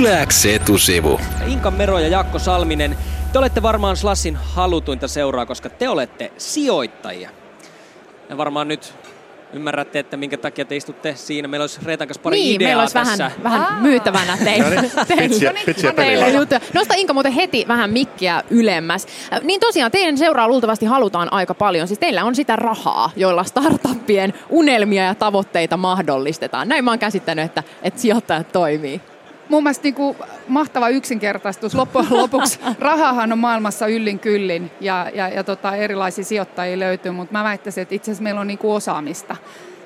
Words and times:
Yläks 0.00 0.46
etusivu. 0.46 1.20
Inka 1.46 1.70
Mero 1.70 1.98
ja 1.98 2.08
Jakko 2.08 2.38
Salminen, 2.38 2.96
te 3.32 3.38
olette 3.38 3.62
varmaan 3.62 3.96
Slassin 3.96 4.36
halutuinta 4.36 5.08
seuraa, 5.08 5.46
koska 5.46 5.70
te 5.70 5.88
olette 5.88 6.32
sijoittajia. 6.38 7.30
Ja 8.28 8.36
varmaan 8.36 8.68
nyt 8.68 8.94
ymmärrätte, 9.52 9.98
että 9.98 10.16
minkä 10.16 10.36
takia 10.36 10.64
te 10.64 10.76
istutte 10.76 11.14
siinä. 11.14 11.48
Meillä 11.48 11.62
olisi 11.64 11.80
Reetan 11.84 12.08
kanssa 12.08 12.22
pari 12.22 12.36
niin, 12.36 12.56
ideaa 12.56 12.68
meillä 12.68 12.82
olisi 12.82 12.94
tässä. 12.94 13.30
vähän, 13.42 13.60
vähän 13.60 13.82
myytävänä 13.82 14.36
teille. 14.44 14.74
No 14.74 14.80
niin, 14.80 14.90
pitsiä- 15.18 15.52
pitsiä 15.66 15.92
teille 15.92 16.22
pelillä. 16.24 16.38
juttuja. 16.40 16.60
Nosta 16.74 16.94
Inka 16.96 17.12
muuten 17.12 17.32
heti 17.32 17.64
vähän 17.68 17.90
mikkiä 17.90 18.42
ylemmäs. 18.50 19.06
Äh, 19.32 19.40
Niin 19.42 19.60
tosiaan, 19.60 19.90
teidän 19.90 20.18
seuraa 20.18 20.48
luultavasti 20.48 20.86
halutaan 20.86 21.32
aika 21.32 21.54
paljon. 21.54 21.88
Siis 21.88 21.98
teillä 21.98 22.24
on 22.24 22.34
sitä 22.34 22.56
rahaa, 22.56 23.10
jolla 23.16 23.44
startuppien 23.44 24.34
unelmia 24.48 25.04
ja 25.04 25.14
tavoitteita 25.14 25.76
mahdollistetaan. 25.76 26.68
Näin 26.68 26.84
mä 26.84 26.90
oon 26.90 26.98
käsittänyt, 26.98 27.44
että, 27.44 27.62
että 27.82 28.00
sijoittajat 28.00 28.52
toimii. 28.52 29.00
Mun 29.50 29.62
mielestä 29.62 29.82
niin 29.82 29.94
kuin 29.94 30.16
mahtava 30.48 30.88
yksinkertaistus. 30.88 31.74
Loppujen 31.74 32.12
lopuksi 32.22 32.60
rahahan 32.78 33.32
on 33.32 33.38
maailmassa 33.38 33.86
yllin 33.86 34.18
kyllin 34.18 34.70
ja, 34.80 35.10
ja, 35.14 35.28
ja 35.28 35.44
tota, 35.44 35.76
erilaisia 35.76 36.24
sijoittajia 36.24 36.78
löytyy, 36.78 37.12
mutta 37.12 37.32
mä 37.32 37.44
väittäisin, 37.44 37.82
että 37.82 37.94
itse 37.94 38.10
asiassa 38.10 38.22
meillä 38.22 38.40
on 38.40 38.46
niin 38.46 38.58
kuin 38.58 38.74
osaamista. 38.74 39.36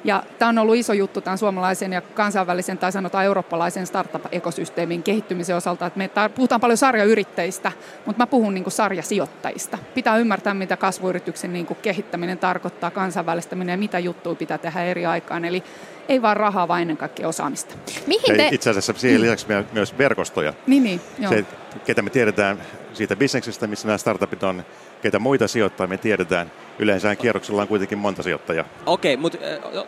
Ja 0.04 0.22
tämä 0.38 0.48
on 0.48 0.58
ollut 0.58 0.76
iso 0.76 0.92
juttu 0.92 1.20
tämän 1.20 1.38
suomalaisen 1.38 1.92
ja 1.92 2.00
kansainvälisen 2.00 2.78
tai 2.78 2.92
sanotaan 2.92 3.24
eurooppalaisen 3.24 3.86
startup-ekosysteemin 3.86 5.02
kehittymisen 5.02 5.56
osalta. 5.56 5.86
Että 5.86 5.98
me 5.98 6.06
tar- 6.06 6.32
puhutaan 6.34 6.60
paljon 6.60 6.76
sarjayrittäjistä, 6.76 7.72
mutta 8.06 8.22
mä 8.22 8.26
puhun 8.26 8.54
niin 8.54 8.64
kuin 8.64 8.72
sarjasijoittajista. 8.72 9.78
Pitää 9.94 10.16
ymmärtää, 10.16 10.54
mitä 10.54 10.76
kasvuyrityksen 10.76 11.52
niin 11.52 11.66
kuin 11.66 11.78
kehittäminen 11.82 12.38
tarkoittaa, 12.38 12.90
kansainvälistäminen 12.90 13.72
ja 13.72 13.78
mitä 13.78 13.98
juttuja 13.98 14.34
pitää 14.34 14.58
tehdä 14.58 14.84
eri 14.84 15.06
aikaan. 15.06 15.44
Eli 15.44 15.62
ei 16.08 16.22
vaan 16.22 16.36
rahaa, 16.36 16.68
vaan 16.68 16.82
ennen 16.82 16.96
kaikkea 16.96 17.28
osaamista. 17.28 17.74
Mihin 18.06 18.36
te... 18.36 18.48
Itse 18.52 18.70
asiassa 18.70 18.92
siihen 18.96 19.20
lisäksi 19.20 19.48
meillä 19.48 19.60
on 19.60 19.68
myös 19.72 19.98
verkostoja. 19.98 20.54
Niin, 20.66 20.84
niin. 20.84 21.00
Joo. 21.18 21.32
Se, 21.32 21.44
ketä 21.84 22.02
me 22.02 22.10
tiedetään 22.10 22.62
siitä 22.92 23.16
bisneksestä, 23.16 23.66
missä 23.66 23.88
nämä 23.88 23.98
startupit 23.98 24.42
on, 24.42 24.64
ketä 25.04 25.18
muita 25.18 25.48
sijoittajia 25.48 25.88
me 25.88 25.96
tiedetään. 25.96 26.52
Yleensä 26.78 27.16
kierroksella 27.16 27.62
on 27.62 27.68
kuitenkin 27.68 27.98
monta 27.98 28.22
sijoittajaa. 28.22 28.64
Okei, 28.86 29.16
mutta 29.16 29.38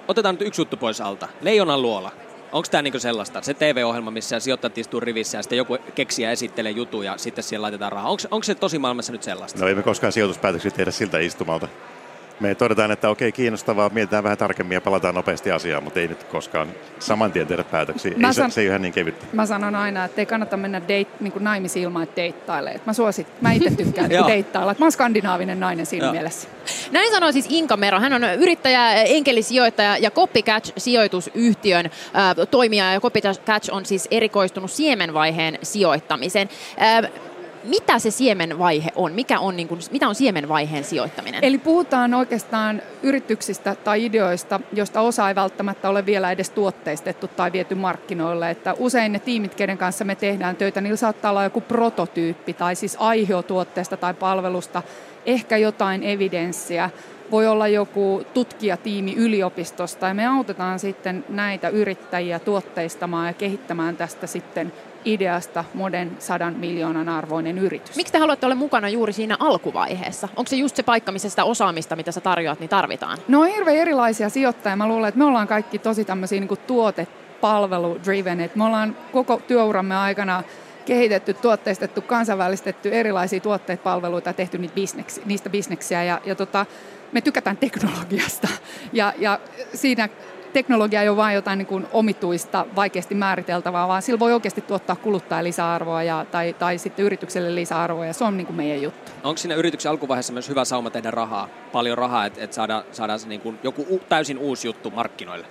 otetaan 0.09 0.35
nyt 0.35 0.49
yksi 0.49 0.61
juttu 0.61 0.77
pois 0.77 1.01
alta. 1.01 1.29
Leijonan 1.41 1.83
luola. 1.83 2.13
Onko 2.53 2.69
tämä 2.71 2.83
niinku 2.83 2.99
sellaista, 2.99 3.43
se 3.43 3.55
TV-ohjelma, 3.55 4.11
missä 4.11 4.41
sijoittajat 4.41 4.79
istuu 4.79 5.01
rivissä 5.01 5.39
ja 5.39 5.43
sitten 5.43 5.59
joku 5.59 5.79
keksiä 5.95 6.31
esittelee 6.31 6.73
jutuja 6.73 7.13
ja 7.13 7.19
sitten 7.19 7.45
siellä 7.45 7.63
laitetaan 7.63 7.93
rahaa. 7.93 8.11
Onko 8.11 8.43
se 8.43 8.55
tosi 8.55 8.79
maailmassa 8.79 9.13
nyt 9.13 9.23
sellaista? 9.23 9.61
No 9.61 9.69
ei 9.69 9.75
me 9.75 9.83
koskaan 9.83 10.13
sijoituspäätöksiä 10.13 10.71
tehdä 10.71 10.91
siltä 10.91 11.19
istumalta. 11.19 11.69
Me 12.41 12.55
todetaan, 12.55 12.91
että 12.91 13.09
okei, 13.09 13.33
kiinnostavaa, 13.33 13.89
mietitään 13.89 14.25
vähän 14.25 14.39
tarkemmin 14.39 14.75
ja 14.75 14.81
palataan 14.81 15.15
nopeasti 15.15 15.51
asiaan, 15.51 15.85
mutta 15.85 16.01
ei 16.01 16.09
nyt 16.09 16.25
koskaan 16.25 16.69
saman 16.99 17.33
tien 17.33 17.47
tehdä 17.47 17.65
päätöksiä. 17.65 18.13
Mä 18.17 18.29
Ei, 18.29 18.35
se, 18.35 18.39
san- 18.41 18.51
se 18.51 18.61
ei 18.61 18.67
ole 18.67 18.71
ihan 18.71 18.83
niin 18.83 18.93
kevyttä. 18.93 19.27
Mä 19.33 19.47
sanon 19.47 19.75
aina, 19.75 20.05
että 20.05 20.21
ei 20.21 20.27
kannata 20.27 20.57
mennä 20.57 20.81
date, 20.81 21.07
niin 21.21 21.33
kuin 21.33 21.45
naimisiin 21.45 21.83
ilman, 21.83 22.03
että 22.03 22.17
deittailee. 22.17 22.81
Mä 22.87 22.93
suosit, 22.93 23.27
mä 23.41 23.53
itse 23.53 23.71
tykkään 23.71 24.11
deittailla. 24.11 24.75
Mä 24.79 24.85
oon 24.85 24.93
skandinaavinen 24.93 25.61
nainen 25.61 25.87
siinä 25.87 26.13
mielessä. 26.13 26.49
Näin 26.91 27.11
sanoi 27.11 27.33
siis 27.33 27.47
Inka 27.51 27.77
Mero. 27.77 28.01
Hän 28.01 28.13
on 28.13 28.25
yrittäjä, 28.25 28.93
enkelisijoittaja 28.93 29.97
ja 29.97 30.11
Copycatch 30.11 30.73
sijoitusyhtiön 30.77 31.87
äh, 31.87 32.47
toimija. 32.51 32.93
Ja 32.93 33.01
Copycatch 33.01 33.71
on 33.73 33.87
siis 33.87 34.09
erikoistunut 34.11 34.71
siemenvaiheen 34.71 35.59
sijoittamiseen. 35.63 36.49
Äh, 36.83 37.11
mitä 37.67 37.99
se 37.99 38.11
siemenvaihe 38.11 38.91
on? 38.95 39.13
Mikä 39.13 39.41
on, 39.41 39.57
niin 39.57 39.69
kuin, 39.69 39.81
mitä 39.91 40.09
on 40.09 40.15
siemenvaiheen 40.15 40.85
sijoittaminen? 40.85 41.45
Eli 41.45 41.59
puhutaan 41.59 42.15
oikeastaan 42.15 42.83
yrityksistä 43.03 43.75
tai 43.75 44.05
ideoista, 44.05 44.61
joista 44.73 45.01
osa 45.01 45.29
ei 45.29 45.35
välttämättä 45.35 45.89
ole 45.89 46.07
vielä 46.07 46.31
edes 46.31 46.51
tuotteistettu 46.51 47.29
tai 47.29 47.53
viety 47.53 47.75
markkinoille. 47.75 48.51
Että 48.51 48.75
usein 48.79 49.13
ne 49.13 49.19
tiimit, 49.19 49.55
kenen 49.55 49.79
kanssa 49.79 50.05
me 50.05 50.15
tehdään 50.15 50.57
töitä, 50.57 50.81
niillä 50.81 50.97
saattaa 50.97 51.31
olla 51.31 51.45
joku 51.45 51.61
prototyyppi 51.61 52.53
tai 52.55 52.75
siis 52.75 52.97
aihio 53.01 53.43
tuotteesta 53.43 53.97
tai 53.97 54.15
palvelusta, 54.15 54.83
ehkä 55.27 55.57
jotain 55.57 56.03
evidenssiä. 56.03 56.91
Voi 57.31 57.47
olla 57.47 57.69
joku 57.69 58.23
tutkijatiimi 58.35 59.15
yliopistosta 59.15 60.09
ja 60.09 60.15
me 60.15 60.27
autetaan 60.27 60.79
sitten 60.79 61.25
näitä 61.29 61.69
yrittäjiä 61.69 62.39
tuotteistamaan 62.39 63.27
ja 63.27 63.33
kehittämään 63.33 63.97
tästä 63.97 64.27
sitten 64.27 64.73
ideasta 65.07 65.65
moden 65.75 66.17
sadan 66.19 66.55
miljoonan 66.55 67.09
arvoinen 67.09 67.59
yritys. 67.59 67.97
Miksi 67.97 68.13
te 68.13 68.19
haluatte 68.19 68.47
olla 68.47 68.55
mukana 68.55 68.89
juuri 68.89 69.13
siinä 69.13 69.37
alkuvaiheessa? 69.41 70.29
Onko 70.37 70.49
se 70.49 70.57
just 70.57 70.77
se 70.77 70.83
paikka, 70.83 71.13
missä 71.13 71.31
sitä 71.31 71.45
osaamista, 71.45 71.97
mitä 71.97 72.13
sä 72.13 72.21
tarjoat, 72.21 72.61
niin 72.61 72.69
tarvitaan? 72.69 73.19
No 73.29 73.41
on 73.41 73.47
hirveän 73.47 73.77
erilaisia 73.77 74.29
sijoittajia. 74.29 74.77
Mä 74.77 74.89
luulen, 74.89 75.09
että 75.09 75.19
me 75.19 75.25
ollaan 75.25 75.49
kaikki 75.49 75.79
tosi 75.79 76.05
tämmöisiä 76.05 76.41
niin 76.41 76.59
tuotepalvelu-driven. 76.67 78.51
Me 78.55 78.65
ollaan 78.65 78.97
koko 79.13 79.43
työuramme 79.49 79.97
aikana 79.97 80.43
kehitetty, 80.87 81.35
tuotteistettu, 81.35 82.03
kansainvälistetty 82.03 82.89
erilaisia 82.93 83.41
tuotteita, 83.41 83.83
palveluita 83.83 84.31
ja 84.31 84.35
tehty 84.35 84.59
niitä 84.59 84.75
bisneksi, 84.75 85.23
niistä 85.25 85.51
bisneksiä. 85.51 86.05
Ja, 86.05 86.21
ja 86.25 86.35
tota, 86.35 86.67
me 87.13 87.21
tykätään 87.21 87.57
teknologiasta. 87.57 88.49
Ja, 88.93 89.13
ja 89.19 89.41
siinä 89.75 90.09
teknologia 90.57 91.03
ei 91.03 91.09
ole 91.09 91.17
vain 91.17 91.35
jotain 91.35 91.59
niin 91.59 91.67
kuin 91.67 91.87
omituista, 91.93 92.67
vaikeasti 92.77 93.15
määriteltävää, 93.15 93.89
vaan 93.89 94.03
sillä 94.03 94.19
voi 94.19 94.33
oikeasti 94.33 94.61
tuottaa 94.61 94.97
kuluttaja 94.97 95.45
lisäarvoa 95.45 96.03
ja, 96.03 96.27
tai, 96.31 96.53
tai 96.53 96.79
sitten 96.79 97.05
yritykselle 97.05 97.55
lisäarvoa, 97.55 98.07
ja 98.07 98.13
se 98.13 98.25
on 98.25 98.37
niin 98.37 98.47
kuin 98.47 98.57
meidän 98.57 98.83
juttu. 98.83 99.13
Onko 99.25 99.39
siinä 99.39 99.55
yrityksen 99.55 99.91
alkuvaiheessa 99.91 100.33
myös 100.33 100.49
hyvä 100.49 100.65
sauma 100.65 100.91
tehdä 100.91 101.11
rahaa, 101.11 101.49
paljon 101.73 101.99
rahaa, 101.99 102.27
että 102.27 102.45
et 102.45 102.53
saada, 102.53 102.85
saadaan 102.93 103.19
se 103.19 103.29
niin 103.29 103.41
kuin 103.41 103.59
joku 103.63 103.87
u, 103.91 104.01
täysin 104.09 104.39
uusi 104.39 104.69
juttu 104.69 104.91
markkinoille? 104.91 105.47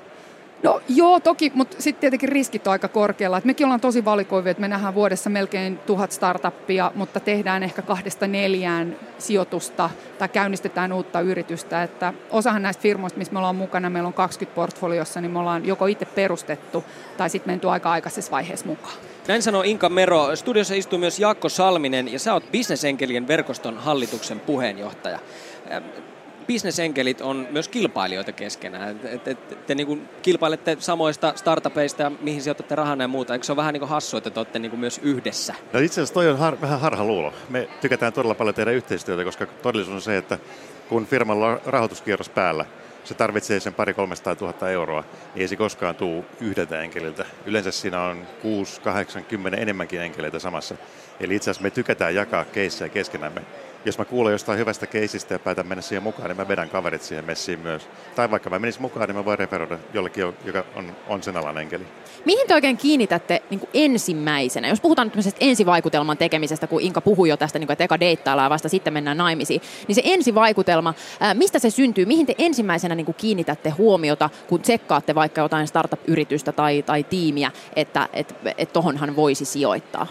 No 0.63 0.81
joo, 0.89 1.19
toki, 1.19 1.51
mutta 1.55 1.75
sitten 1.79 2.01
tietenkin 2.01 2.29
riskit 2.29 2.67
on 2.67 2.71
aika 2.71 2.88
korkealla. 2.88 3.38
Et 3.38 3.45
mekin 3.45 3.66
ollaan 3.66 3.81
tosi 3.81 4.05
valikoivia, 4.05 4.51
että 4.51 4.61
me 4.61 4.67
nähdään 4.67 4.95
vuodessa 4.95 5.29
melkein 5.29 5.77
tuhat 5.77 6.11
startuppia, 6.11 6.91
mutta 6.95 7.19
tehdään 7.19 7.63
ehkä 7.63 7.81
kahdesta 7.81 8.27
neljään 8.27 8.95
sijoitusta 9.17 9.89
tai 10.17 10.29
käynnistetään 10.29 10.93
uutta 10.93 11.21
yritystä. 11.21 11.83
Että 11.83 12.13
osahan 12.29 12.61
näistä 12.61 12.81
firmoista, 12.81 13.17
missä 13.17 13.33
me 13.33 13.39
ollaan 13.39 13.55
mukana, 13.55 13.89
meillä 13.89 14.07
on 14.07 14.13
20 14.13 14.55
portfoliossa, 14.55 15.21
niin 15.21 15.31
me 15.31 15.39
ollaan 15.39 15.66
joko 15.66 15.85
itse 15.85 16.05
perustettu 16.05 16.83
tai 17.17 17.29
sitten 17.29 17.53
menty 17.53 17.69
aika 17.69 17.91
aikaisessa 17.91 18.31
vaiheessa 18.31 18.66
mukaan. 18.66 18.95
Näin 19.27 19.41
sanoo 19.41 19.61
Inka 19.61 19.89
Mero. 19.89 20.35
Studiossa 20.35 20.73
istuu 20.75 20.99
myös 20.99 21.19
Jaakko 21.19 21.49
Salminen 21.49 22.13
ja 22.13 22.19
sä 22.19 22.33
oot 22.33 22.51
Bisnesenkelien 22.51 23.27
verkoston 23.27 23.77
hallituksen 23.77 24.39
puheenjohtaja. 24.39 25.19
Bisnesenkelit 26.47 27.22
on 27.22 27.47
myös 27.51 27.67
kilpailijoita 27.67 28.31
keskenään. 28.31 29.00
Et, 29.03 29.28
et, 29.28 29.67
te 29.67 29.75
niinku 29.75 29.97
kilpailette 30.22 30.78
samoista 30.79 31.33
startupeista 31.35 32.03
ja 32.03 32.11
mihin 32.22 32.41
sijoitatte 32.41 32.75
rahaa 32.75 32.97
ja 33.00 33.07
muuta. 33.07 33.33
Eikö 33.33 33.45
se 33.45 33.51
ole 33.51 33.57
vähän 33.57 33.73
niin 33.73 33.88
hassu, 33.88 34.17
että 34.17 34.29
te 34.29 34.39
olette 34.39 34.59
niinku 34.59 34.78
myös 34.78 35.00
yhdessä? 35.03 35.55
No 35.73 35.79
itse 35.79 35.94
asiassa 35.94 36.13
toi 36.13 36.29
on 36.29 36.38
har, 36.38 36.61
vähän 36.61 36.79
harhaluulo. 36.79 37.34
Me 37.50 37.69
tykätään 37.81 38.13
todella 38.13 38.35
paljon 38.35 38.55
tehdä 38.55 38.72
yhteistyötä, 38.72 39.23
koska 39.23 39.45
todellisuus 39.45 39.95
on 39.95 40.01
se, 40.01 40.17
että 40.17 40.39
kun 40.89 41.05
firmalla 41.05 41.47
on 41.47 41.61
rahoituskierros 41.66 42.29
päällä, 42.29 42.66
se 43.05 43.13
tarvitsee 43.13 43.59
sen 43.59 43.73
pari 43.73 43.94
300 43.94 44.35
000 44.41 44.69
euroa, 44.69 45.01
niin 45.01 45.41
ei 45.41 45.47
se 45.47 45.55
koskaan 45.55 45.95
tuu 45.95 46.25
yhdeltä 46.41 46.81
enkeliltä. 46.81 47.25
Yleensä 47.45 47.72
siinä 47.72 48.01
on 48.01 48.28
6, 48.41 48.81
8, 48.81 49.25
10 49.25 49.59
enemmänkin 49.59 50.01
enkeleitä 50.01 50.39
samassa. 50.39 50.75
Eli 51.19 51.35
itse 51.35 51.51
asiassa 51.51 51.63
me 51.63 51.69
tykätään 51.69 52.16
jakaa 52.16 52.45
keissejä 52.45 52.89
keskenämme. 52.89 53.41
Jos 53.85 53.97
mä 53.97 54.06
kuulen 54.06 54.31
jostain 54.31 54.59
hyvästä 54.59 54.88
keisistä 54.88 55.34
ja 55.34 55.40
päätän 55.40 55.68
mennä 55.68 55.81
siihen 55.81 56.03
mukaan, 56.03 56.28
niin 56.29 56.38
mä 56.38 56.47
vedän 56.47 56.69
kaverit 56.69 57.01
siihen 57.01 57.25
messiin 57.25 57.59
myös. 57.59 57.88
Tai 58.16 58.31
vaikka 58.31 58.50
mä 58.50 58.59
menisin 58.59 58.81
mukaan, 58.81 59.07
niin 59.07 59.16
mä 59.16 59.25
voin 59.25 59.40
referoida 59.40 59.78
jollekin, 59.94 60.23
joka 60.46 60.63
on, 60.75 60.96
on 61.07 61.23
sen 61.23 61.38
alan 61.38 61.57
enkeli. 61.57 61.84
Mihin 62.25 62.47
te 62.47 62.53
oikein 62.53 62.78
kiinnitätte 62.78 63.41
niin 63.50 63.59
kuin 63.59 63.69
ensimmäisenä? 63.73 64.68
Jos 64.68 64.81
puhutaan 64.81 65.12
tämmöisestä 65.12 65.38
ensivaikutelman 65.41 66.18
tekemisestä, 66.18 66.68
kun 66.68 66.81
Inka 66.81 67.01
puhui 67.01 67.29
jo 67.29 67.38
tästä, 67.38 67.59
niin 67.59 67.68
kuin, 67.68 67.73
että 67.73 67.84
eka 67.84 68.00
deittaillaan 68.00 68.51
vasta 68.51 68.69
sitten 68.69 68.94
mennään 68.94 69.18
naimisiin, 69.18 69.62
niin 69.88 69.96
se 69.96 70.02
ensivaikutelma, 70.06 70.94
ää, 71.19 71.34
mistä 71.34 71.59
se 71.59 71.69
syntyy? 71.69 72.06
Mihin 72.06 72.25
te 72.25 72.35
ensimmäisenä 72.38 72.96
niin 72.96 73.06
kuin 73.06 73.16
kiinnitätte 73.16 73.69
huomiota, 73.69 74.29
kun 74.47 74.62
tsekkaatte 74.62 75.16
vaikka 75.16 75.41
jotain 75.41 75.67
startup-yritystä 75.67 76.52
tai, 76.52 76.84
tai 76.84 77.03
tiimiä, 77.03 77.52
että 77.76 78.09
et, 78.14 78.35
et 78.58 78.73
tohonhan 78.73 79.16
voisi 79.16 79.46
sijoittaa? 79.46 80.08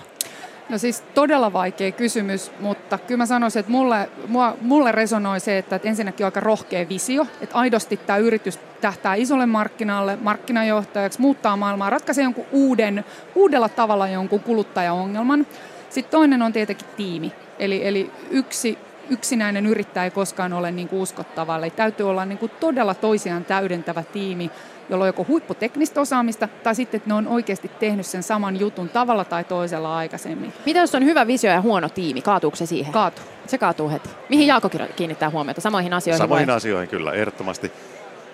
No 0.69 0.79
siis 0.79 1.01
todella 1.15 1.53
vaikea 1.53 1.93
kysymys, 1.93 2.51
mutta 2.61 2.99
kyllä 2.99 3.19
mä 3.19 3.27
sanoisin, 3.27 3.61
että 3.61 3.73
mulle, 3.73 4.09
mua, 4.29 4.57
mulle 4.61 4.93
resonoi 4.93 5.41
se, 5.41 5.59
että, 5.59 5.81
ensinnäkin 5.85 6.25
on 6.25 6.29
aika 6.29 6.41
rohkea 6.41 6.89
visio, 6.89 7.27
että 7.41 7.55
aidosti 7.55 7.97
tämä 7.97 8.17
yritys 8.17 8.59
tähtää 8.81 9.15
isolle 9.15 9.47
markkinalle, 9.47 10.17
markkinajohtajaksi, 10.17 11.21
muuttaa 11.21 11.57
maailmaa, 11.57 11.91
ratkaisee 11.91 12.25
jonkun 12.25 12.47
uuden, 12.53 13.05
uudella 13.35 13.69
tavalla 13.69 14.09
jonkun 14.09 14.41
kuluttajaongelman. 14.41 15.47
Sitten 15.91 16.11
toinen 16.11 16.43
on 16.43 16.53
tietenkin 16.53 16.87
tiimi, 16.97 17.33
eli, 17.59 17.87
eli 17.87 18.11
yksi 18.31 18.79
yksinäinen 19.11 19.67
yrittäjä 19.67 20.05
ei 20.05 20.11
koskaan 20.11 20.53
ole 20.53 20.71
niin 20.71 20.89
kuin 20.89 21.03
uskottava, 21.03 21.57
eli 21.57 21.71
täytyy 21.71 22.11
olla 22.11 22.25
niin 22.25 22.39
kuin 22.39 22.53
todella 22.61 22.95
toisiaan 22.95 23.45
täydentävä 23.45 24.03
tiimi, 24.03 24.51
jolla 24.91 25.05
on 25.05 25.09
joko 25.09 25.25
huipputeknistä 25.29 26.01
osaamista, 26.01 26.49
tai 26.63 26.75
sitten, 26.75 26.99
että 26.99 27.11
ne 27.11 27.15
on 27.15 27.29
oikeasti 27.29 27.71
tehnyt 27.81 28.07
sen 28.07 28.23
saman 28.23 28.61
jutun 28.61 28.89
tavalla 28.89 29.25
tai 29.25 29.45
toisella 29.45 29.97
aikaisemmin. 29.97 30.53
Mitä 30.67 30.79
jos 30.79 30.95
on 30.95 31.05
hyvä 31.05 31.27
visio 31.27 31.51
ja 31.51 31.61
huono 31.61 31.89
tiimi? 31.89 32.23
Kaatuuko 32.23 32.57
se 32.57 32.67
siihen? 32.67 32.93
Kaatu. 32.93 33.23
Se 33.47 33.59
kaatuu 33.59 33.91
heti. 33.91 34.09
Mihin 34.29 34.47
Jaakko 34.47 34.71
kiinnittää 34.97 35.31
huomiota? 35.31 35.61
Samoihin 35.61 35.93
asioihin 35.93 36.19
Samoihin 36.19 36.47
vai? 36.47 36.57
asioihin 36.57 36.89
kyllä, 36.89 37.13
ehdottomasti. 37.13 37.73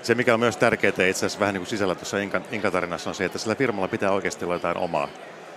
Se, 0.02 0.14
mikä 0.14 0.34
on 0.34 0.40
myös 0.40 0.56
tärkeää 0.56 0.90
itse 0.90 1.11
asiassa 1.12 1.40
vähän 1.40 1.55
niin 1.55 1.61
kuin 1.61 1.70
sisällä 1.70 1.94
tuossa 1.94 2.19
Inkan, 2.19 2.44
Inka-tarinassa 2.52 3.11
on 3.11 3.14
se, 3.14 3.25
että 3.25 3.38
sillä 3.38 3.55
firmalla 3.55 3.88
pitää 3.88 4.11
oikeasti 4.11 4.44
olla 4.44 4.55
jotain 4.55 4.76
omaa. 4.76 5.08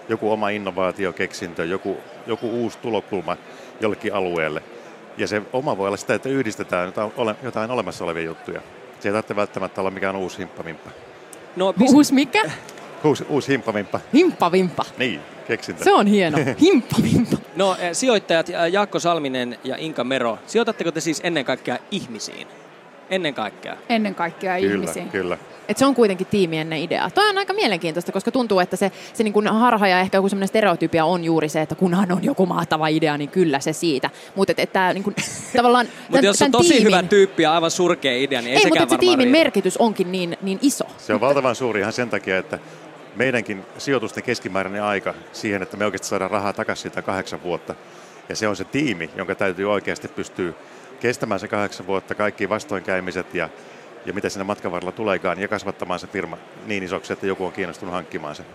joku 0.10 0.32
oma 0.32 0.50
innovaatiokeksintö, 0.50 1.66
joku, 1.66 1.98
joku 2.28 2.50
uusi 2.50 2.78
tulokulma 2.78 3.38
jollekin 3.82 4.14
alueelle. 4.14 4.64
Ja 5.18 5.28
se 5.28 5.42
oma 5.54 5.78
voi 5.78 5.88
olla 5.88 5.98
sitä, 5.98 6.14
että 6.14 6.30
yhdistetään 6.30 6.86
jotain, 6.86 7.12
jotain 7.44 7.72
olemassa 7.72 8.04
olevia 8.04 8.24
juttuja. 8.24 8.62
Se 9.00 9.10
ei 9.10 9.14
tarvitse 9.14 9.36
välttämättä 9.36 9.82
olla 9.82 9.92
mikään 9.92 10.16
uusi 10.16 10.38
himppavimppa. 10.38 10.90
No. 11.56 11.74
Uusi 11.94 12.14
mikä? 12.14 12.44
Uusi, 13.04 13.26
uusi 13.30 13.52
himppavimppa. 13.52 14.00
Himppavimppa. 14.14 14.86
Niin, 14.98 15.22
keksintö. 15.48 15.84
Se 15.84 15.94
on 15.94 16.08
hieno. 16.08 16.38
Himppavimppa. 16.62 17.38
No 17.56 17.76
eh, 17.80 17.94
sijoittajat 17.94 18.48
Jaakko 18.72 19.00
Salminen 19.00 19.58
ja 19.64 19.76
Inka 19.80 20.04
Mero, 20.04 20.40
sijoitatteko 20.46 20.92
te 20.92 21.02
siis 21.02 21.22
ennen 21.24 21.46
kaikkea 21.46 21.78
ihmisiin? 21.92 22.48
Ennen 23.16 23.34
kaikkea? 23.34 23.78
Ennen 23.90 24.16
kaikkea 24.16 24.60
kyllä, 24.60 24.74
ihmisiin. 24.74 25.10
Kyllä, 25.10 25.38
et 25.68 25.78
se 25.78 25.86
on 25.86 25.96
kuitenkin 25.96 26.28
tiimien 26.28 26.74
idea. 26.74 27.10
Toi 27.10 27.30
on 27.30 27.38
aika 27.38 27.54
mielenkiintoista, 27.54 28.12
koska 28.12 28.32
tuntuu, 28.32 28.60
että 28.60 28.76
se, 28.76 28.92
se 29.14 29.24
niin 29.24 29.34
kuin 29.34 29.48
harha 29.48 29.88
ja 29.88 30.00
ehkä 30.00 30.18
joku 30.18 30.30
semmoinen 30.30 30.48
stereotypia 30.48 31.06
on 31.06 31.24
juuri 31.24 31.50
se, 31.50 31.62
että 31.62 31.76
kunhan 31.76 32.12
on 32.12 32.24
joku 32.24 32.46
mahtava 32.46 32.88
idea, 32.88 33.18
niin 33.18 33.30
kyllä 33.30 33.60
se 33.60 33.74
siitä. 33.74 34.10
Mutta 34.36 34.52
että, 34.52 34.64
että 34.64 34.94
niin 34.94 35.04
kuin, 35.04 35.16
tavallaan 35.58 35.88
Mutta 36.10 36.26
jos 36.26 36.42
on 36.42 36.52
tosi 36.52 36.70
tiimin, 36.70 36.86
hyvä 36.86 37.04
tyyppi 37.04 37.44
ja 37.44 37.54
aivan 37.54 37.72
surkea 37.72 38.18
idea, 38.18 38.42
niin 38.42 38.50
ei, 38.50 38.56
ei 38.56 38.62
sekään 38.62 38.82
mutta 38.82 38.96
se 38.96 39.00
tiimin 39.00 39.26
riitä. 39.26 39.38
merkitys 39.38 39.78
onkin 39.78 40.12
niin, 40.12 40.38
niin 40.42 40.60
iso. 40.62 40.86
Se 40.98 41.14
on 41.14 41.22
valtavan 41.22 41.56
suuri 41.56 41.80
ihan 41.80 41.94
sen 41.94 42.10
takia, 42.10 42.38
että 42.38 42.60
meidänkin 43.16 43.64
sijoitusten 43.78 44.24
keskimääräinen 44.24 44.84
aika 44.84 45.14
siihen, 45.34 45.62
että 45.62 45.78
me 45.78 45.86
oikeasti 45.86 46.08
saadaan 46.08 46.32
rahaa 46.32 46.54
takaisin 46.54 46.82
siitä 46.82 47.02
kahdeksan 47.02 47.44
vuotta. 47.44 47.76
Ja 48.30 48.36
se 48.36 48.48
on 48.48 48.56
se 48.56 48.64
tiimi, 48.64 49.10
jonka 49.16 49.36
täytyy 49.36 49.72
oikeasti 49.72 50.08
pystyä 50.08 50.54
kestämään 51.04 51.40
se 51.40 51.48
kahdeksan 51.48 51.88
vuotta, 51.88 52.16
kaikki 52.16 52.50
vastoinkäymiset 52.50 53.36
ja 53.36 53.50
ja 54.06 54.14
mitä 54.14 54.30
siinä 54.30 54.44
matkan 54.44 54.72
varrella 54.72 54.92
tuleekaan 54.92 55.40
ja 55.40 55.48
kasvattamaan 55.48 56.00
se 56.00 56.08
firma 56.08 56.38
niin 56.66 56.84
isoksi, 56.84 57.14
että 57.14 57.28
joku 57.28 57.46
on 57.46 57.54
kiinnostunut 57.54 57.94
hankkimaan 57.94 58.36
sen. 58.36 58.46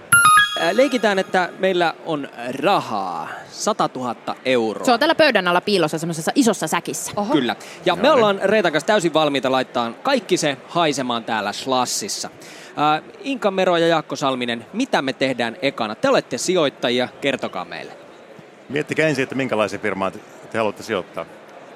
Leikitään, 0.72 1.18
että 1.18 1.50
meillä 1.58 1.94
on 2.06 2.28
rahaa, 2.62 3.28
100 3.50 3.90
000 3.94 4.16
euroa. 4.44 4.84
Se 4.84 4.92
on 4.92 5.00
tällä 5.00 5.14
pöydän 5.14 5.48
alla 5.48 5.60
piilossa 5.60 5.98
semmoisessa 5.98 6.32
isossa 6.34 6.66
säkissä. 6.66 7.12
Oho. 7.16 7.32
Kyllä. 7.32 7.56
Ja 7.86 7.96
me 7.96 8.10
ollaan 8.10 8.40
Reetan 8.44 8.72
kanssa 8.72 8.86
täysin 8.86 9.14
valmiita 9.14 9.52
laittaa 9.52 9.92
kaikki 10.02 10.36
se 10.36 10.56
haisemaan 10.68 11.24
täällä 11.24 11.52
Slassissa. 11.52 12.30
Äh, 12.78 13.02
Inka 13.20 13.50
Mero 13.50 13.76
ja 13.76 13.86
Jaakko 13.86 14.16
Salminen, 14.16 14.66
mitä 14.72 15.02
me 15.02 15.12
tehdään 15.12 15.56
ekana? 15.62 15.94
Te 15.94 16.08
olette 16.08 16.38
sijoittajia, 16.38 17.08
kertokaa 17.20 17.64
meille. 17.64 17.92
Miettikää 18.68 19.08
ensin, 19.08 19.22
että 19.22 19.34
minkälaisen 19.34 19.80
firmaan 19.80 20.12
te 20.52 20.58
haluatte 20.58 20.82
sijoittaa 20.82 21.26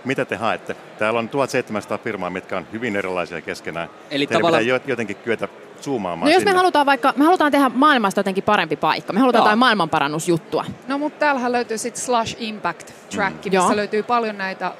mitä 0.04 0.24
te 0.24 0.36
haette? 0.36 0.76
Täällä 0.98 1.18
on 1.18 1.28
1700 1.28 1.98
firmaa, 1.98 2.30
mitkä 2.30 2.56
on 2.56 2.66
hyvin 2.72 2.96
erilaisia 2.96 3.40
keskenään. 3.40 3.88
Eli 4.10 4.26
Teidän 4.26 4.40
tavallaan... 4.40 4.64
pitää 4.64 4.80
jotenkin 4.86 5.16
kyetä 5.16 5.48
zoomaamaan 5.82 6.26
No 6.26 6.32
jos 6.32 6.40
sinne. 6.40 6.52
me 6.52 6.56
halutaan 6.56 6.86
vaikka, 6.86 7.14
me 7.16 7.24
halutaan 7.24 7.52
tehdä 7.52 7.70
maailmasta 7.74 8.20
jotenkin 8.20 8.44
parempi 8.44 8.76
paikka. 8.76 9.12
Me 9.12 9.20
halutaan 9.20 9.40
Joo. 9.40 9.46
jotain 9.46 9.58
maailmanparannusjuttua. 9.58 10.64
No 10.88 10.98
mutta 10.98 11.18
täällähän 11.18 11.52
löytyy 11.52 11.78
sitten 11.78 12.02
Slash 12.02 12.36
Impact 12.38 12.92
Track, 13.10 13.34
mm. 13.34 13.40
missä 13.44 13.56
Joo. 13.56 13.76
löytyy 13.76 14.02
paljon 14.02 14.38
näitä 14.38 14.72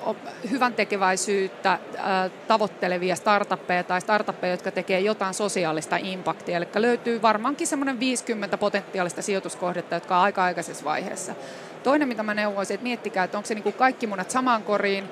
hyvän 0.50 0.74
tekeväisyyttä 0.74 1.72
äh, 1.72 2.30
tavoittelevia 2.48 3.16
startuppeja 3.16 3.84
tai 3.84 4.00
startuppeja, 4.00 4.52
jotka 4.52 4.70
tekee 4.70 5.00
jotain 5.00 5.34
sosiaalista 5.34 5.96
impaktia. 5.96 6.56
Eli 6.56 6.66
löytyy 6.74 7.22
varmaankin 7.22 7.66
semmoinen 7.66 8.00
50 8.00 8.58
potentiaalista 8.58 9.22
sijoituskohdetta, 9.22 9.96
jotka 9.96 10.16
on 10.16 10.22
aika 10.22 10.44
aikaisessa 10.44 10.84
vaiheessa. 10.84 11.34
Toinen, 11.82 12.08
mitä 12.08 12.23
mä 12.23 12.34
neuvoisin, 12.34 12.75
että 12.75 12.82
miettikää, 12.82 13.25
että 13.25 13.38
onko 13.38 13.46
se 13.46 13.55
niin 13.55 13.62
kuin 13.62 13.73
kaikki 13.73 14.06
munat 14.06 14.31
samaan 14.31 14.62
koriin, 14.62 15.05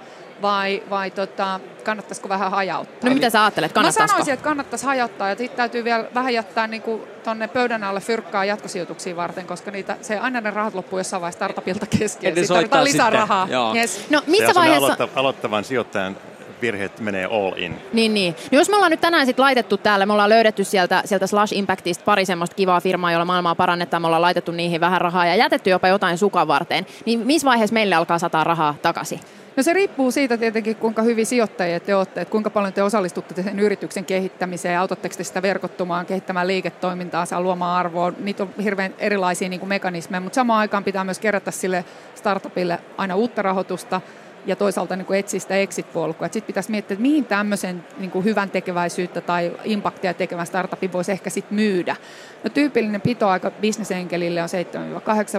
vai, 0.43 0.83
vai 0.91 1.11
tota, 1.11 1.61
kannattaisiko 1.85 2.29
vähän 2.29 2.51
hajauttaa? 2.51 3.11
No 3.11 3.15
mitä 3.15 3.31
sä 3.31 3.43
ajattelet, 3.45 3.73
kannattaisiko? 3.73 4.03
Mä 4.03 4.09
sanoisin, 4.09 4.35
että 4.35 4.45
kannattaisi 4.45 4.87
hajauttaa 4.87 5.29
ja 5.29 5.37
sitten 5.37 5.57
täytyy 5.57 5.85
vielä 5.85 6.05
vähän 6.15 6.35
jättää 6.35 6.67
niin 6.67 6.83
tuonne 7.25 7.49
pöydän 7.49 7.85
alle 7.85 8.01
fyrkkaa 8.01 8.45
jatkosijoituksiin 8.45 9.17
varten, 9.17 9.47
koska 9.47 9.71
niitä, 9.71 9.97
se 10.03 10.19
aina 10.19 10.41
ne 10.41 10.51
rahat 10.51 10.75
loppuu 10.75 10.99
jossain 10.99 11.21
vaiheessa 11.21 11.39
startupilta 11.39 11.87
kesken. 11.99 12.35
Sitten 12.35 12.55
tarvitaan 12.55 12.85
lisää 12.85 13.07
sitten. 13.07 13.21
rahaa. 13.21 13.49
Yes. 13.75 14.07
No 14.11 14.23
missä 14.27 14.55
vaiheessa... 14.55 14.87
Aloitta, 14.87 15.09
aloittavan 15.15 15.65
sijoittajan 15.65 16.17
virheet 16.61 17.01
menee 17.01 17.25
all 17.25 17.53
in. 17.57 17.79
Niin, 17.93 18.15
niin. 18.15 18.35
No 18.53 18.59
jos 18.59 18.69
me 18.69 18.77
ollaan 18.77 18.91
nyt 18.91 19.01
tänään 19.01 19.27
sit 19.27 19.39
laitettu 19.39 19.77
täällä, 19.77 20.07
me 20.07 20.12
ollaan 20.12 20.31
löydetty 20.31 20.65
sieltä, 20.65 21.03
sieltä 21.05 21.27
Slash 21.27 21.55
Impactista 21.55 22.05
pari 22.05 22.25
semmoista 22.25 22.57
kivaa 22.57 22.81
firmaa, 22.81 23.12
jolla 23.12 23.25
maailmaa 23.25 23.55
parannetaan, 23.55 24.03
me 24.03 24.07
ollaan 24.07 24.23
laitettu 24.23 24.53
niihin 24.53 24.81
vähän 24.81 25.01
rahaa 25.01 25.27
ja 25.27 25.35
jätetty 25.35 25.71
jopa 25.71 25.89
jotain 25.89 26.19
sukan 26.19 26.49
varteen, 26.49 26.87
niin 27.07 27.27
missä 27.27 27.47
vaiheessa 27.47 27.75
meille 27.75 27.95
alkaa 27.95 28.19
sataa 28.19 28.45
rahaa 28.45 28.75
takaisin? 28.83 29.21
No 29.57 29.62
se 29.62 29.73
riippuu 29.73 30.11
siitä 30.11 30.37
tietenkin, 30.37 30.77
kuinka 30.77 31.03
hyvin 31.03 31.27
sijoittajia 31.27 31.81
te 31.81 31.95
olette, 31.95 32.21
että 32.21 32.33
kuinka 32.33 32.51
paljon 32.51 32.73
te 32.73 32.83
osallistutte 32.83 33.43
sen 33.43 33.61
yrityksen 33.61 34.05
kehittämiseen, 34.05 34.81
autatteko 34.81 35.15
te 35.17 35.25
sitä 35.25 35.43
verkottumaan, 35.43 36.07
kehittämään 36.07 36.47
liiketoimintaa, 36.47 37.25
saa 37.27 37.41
luomaan 37.41 37.79
arvoa. 37.79 38.12
Niitä 38.19 38.43
on 38.43 38.51
hirveän 38.62 38.95
erilaisia 38.99 39.49
niin 39.49 39.61
kuin 39.61 39.69
mekanismeja, 39.69 40.21
mutta 40.21 40.35
samaan 40.35 40.61
aikaan 40.61 40.85
pitää 40.85 41.05
myös 41.05 41.19
kerätä 41.19 41.51
sille 41.51 41.85
startupille 42.15 42.79
aina 42.99 43.15
uutta 43.15 43.43
rahoitusta, 43.43 44.01
ja 44.47 44.57
toisaalta 44.57 44.97
niin 44.97 45.07
kuin 45.07 45.19
etsiä 45.19 45.41
sitä 45.41 45.57
exit-polkua. 45.57 46.27
Sitten 46.27 46.47
pitäisi 46.47 46.71
miettiä, 46.71 46.95
että 46.95 47.03
mihin 47.03 47.25
tämmöisen 47.25 47.85
niin 47.99 48.11
kuin 48.11 48.25
hyvän 48.25 48.51
tekeväisyyttä 48.51 49.21
tai 49.21 49.53
impaktia 49.65 50.15
tekevän 50.15 50.47
startupin 50.47 50.93
voisi 50.93 51.13
ehkä 51.13 51.31
sitten 51.31 51.55
myydä. 51.55 51.97
No 52.45 52.51
tyypillinen 52.51 53.01
pitoaika 53.01 53.51
bisnesenkelille 53.51 54.43
on 54.43 54.49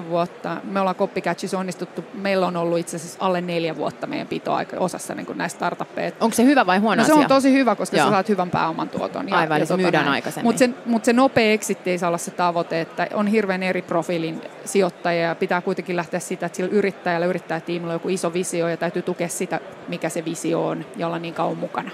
7-8 0.04 0.10
vuotta. 0.10 0.58
Me 0.64 0.80
ollaan 0.80 0.96
Copycatchissa 0.96 1.60
onnistuttu, 1.60 2.06
meillä 2.14 2.48
on 2.48 2.58
ollut 2.58 2.80
itse 2.80 2.96
asiassa 2.96 3.18
alle 3.22 3.42
neljä 3.42 3.76
vuotta 3.76 4.08
meidän 4.08 4.28
pitoaika 4.28 4.78
osassa 4.78 5.16
niin 5.16 5.28
näistä 5.36 5.58
startuppeja. 5.58 6.12
Onko 6.20 6.36
se 6.36 6.44
hyvä 6.44 6.66
vai 6.66 6.78
huono 6.78 6.96
no, 6.96 7.04
asia? 7.04 7.16
se 7.16 7.22
on 7.22 7.28
tosi 7.28 7.54
hyvä, 7.54 7.76
koska 7.76 7.98
Joo. 7.98 8.06
sä 8.06 8.12
saat 8.12 8.30
hyvän 8.30 8.50
pääoman 8.50 8.90
tuoton. 8.90 9.30
Ja, 9.30 9.38
Aivan, 9.38 9.60
ja 9.60 9.66
tota 9.66 9.78
myydään 9.78 10.06
näin. 10.06 10.14
aikaisemmin. 10.14 10.46
Mutta 10.46 10.60
se, 10.60 10.70
mut 10.86 11.06
se 11.06 11.14
nopea 11.14 11.52
exit 11.52 11.88
ei 11.88 11.98
saa 11.98 12.08
olla 12.08 12.18
se 12.18 12.32
tavoite, 12.32 12.82
että 12.82 13.08
on 13.14 13.28
hirveän 13.28 13.64
eri 13.64 13.82
profiilin 13.82 14.42
sijoittajia 14.66 15.28
ja 15.28 15.36
pitää 15.36 15.62
kuitenkin 15.62 15.96
lähteä 15.96 16.20
siitä, 16.20 16.46
että 16.46 16.56
sillä 16.56 16.70
yrittäjällä, 16.72 17.26
yrittäjätiimillä 17.26 17.92
on 17.92 17.96
joku 17.96 18.10
iso 18.10 18.34
visio 18.34 18.68
ja 18.68 18.78
täytyy 18.92 19.14
tukea 19.14 19.28
sitä, 19.28 19.60
mikä 19.88 20.10
se 20.10 20.26
visio 20.26 20.68
on 20.68 20.86
ja 20.96 21.08
olla 21.08 21.20
niin 21.20 21.34
kauan 21.34 21.58
mukana. 21.58 21.92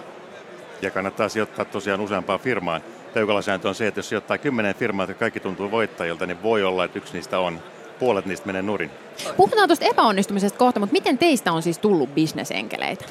Ja 0.81 0.91
kannattaa 0.91 1.29
sijoittaa 1.29 1.65
tosiaan 1.65 2.01
useampaan 2.01 2.39
firmaan 2.39 2.81
Peukalasääntö 3.13 3.67
on 3.67 3.75
se, 3.75 3.87
että 3.87 3.99
jos 3.99 4.09
sijoittaa 4.09 4.37
kymmenen 4.37 4.75
firmaa, 4.75 5.03
että 5.03 5.13
kaikki 5.13 5.39
tuntuu 5.39 5.71
voittajilta, 5.71 6.25
niin 6.25 6.43
voi 6.43 6.63
olla, 6.63 6.83
että 6.83 6.97
yksi 6.97 7.13
niistä 7.13 7.39
on. 7.39 7.59
Puolet 7.99 8.25
niistä 8.25 8.45
menee 8.45 8.61
nurin. 8.61 8.91
Puhutaan 9.37 9.69
tuosta 9.69 9.85
epäonnistumisesta 9.85 10.59
kohta, 10.59 10.79
mutta 10.79 10.93
miten 10.93 11.17
teistä 11.17 11.51
on 11.51 11.61
siis 11.61 11.77
tullut 11.77 12.15
bisnesenkeleitä? 12.15 13.05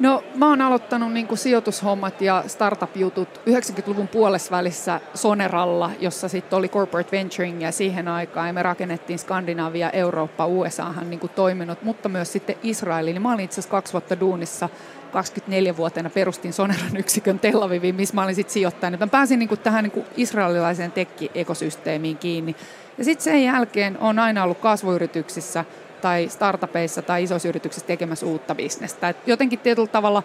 No 0.00 0.24
mä 0.34 0.48
oon 0.48 0.60
aloittanut 0.60 1.12
niin 1.12 1.26
kuin 1.26 1.38
sijoitushommat 1.38 2.20
ja 2.20 2.44
startup-jutut 2.46 3.40
90-luvun 3.50 4.08
puolesvälissä 4.08 5.00
Soneralla, 5.14 5.90
jossa 6.00 6.28
sitten 6.28 6.56
oli 6.56 6.68
corporate 6.68 7.16
venturing 7.16 7.62
ja 7.62 7.72
siihen 7.72 8.08
aikaan 8.08 8.46
ja 8.46 8.52
me 8.52 8.62
rakennettiin 8.62 9.18
Skandinavia, 9.18 9.90
Eurooppa, 9.90 10.46
USAhan 10.46 11.10
niin 11.10 11.20
kuin 11.20 11.32
toiminut, 11.34 11.82
mutta 11.82 12.08
myös 12.08 12.32
sitten 12.32 12.56
Israeliin. 12.62 13.22
Mä 13.22 13.32
olin 13.32 13.44
itse 13.44 13.54
asiassa 13.54 13.70
kaksi 13.70 13.92
vuotta 13.92 14.20
duunissa 14.20 14.68
24-vuotiaana 15.12 16.10
perustin 16.10 16.52
Soneran 16.52 16.96
yksikön 17.02 17.38
Tel 17.38 17.62
Aviviin, 17.62 17.94
missä 17.94 18.14
mä 18.14 18.24
olin 18.24 18.34
sitten 18.34 18.52
sijoittanut. 18.52 19.00
Mä 19.00 19.06
pääsin 19.06 19.38
niin 19.38 19.48
kuin 19.48 19.60
tähän 19.60 19.84
niin 19.84 19.90
kuin 19.92 20.06
israelilaiseen 20.16 20.92
tekki-ekosysteemiin 20.92 22.16
kiinni. 22.16 22.56
Ja 22.98 23.04
sitten 23.04 23.24
sen 23.24 23.44
jälkeen 23.44 23.98
on 23.98 24.18
aina 24.18 24.44
ollut 24.44 24.58
kasvuyrityksissä 24.58 25.64
tai 26.04 26.28
startupeissa 26.28 27.02
tai 27.02 27.22
isoissa 27.22 27.48
yrityksissä 27.48 27.86
tekemässä 27.86 28.26
uutta 28.26 28.54
bisnestä. 28.54 29.08
Et 29.08 29.16
jotenkin 29.26 29.58
tietyllä 29.58 29.88
tavalla 29.88 30.22